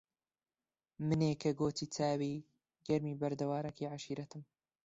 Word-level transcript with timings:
منێ 1.07 1.31
کە 1.41 1.51
گۆچی 1.59 1.87
تاوی 1.95 2.45
گەرمی 2.87 3.17
بەردەوارەکەی 3.21 3.91
عەشیرەتم 3.93 4.43